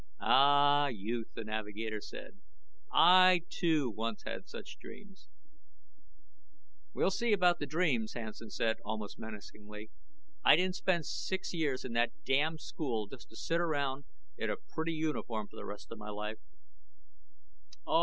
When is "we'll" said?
6.95-7.11